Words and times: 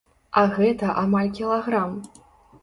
А 0.39 0.41
гэта 0.55 0.95
амаль 1.01 1.29
кілаграм! 1.41 1.95